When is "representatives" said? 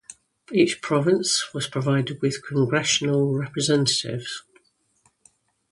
3.35-4.41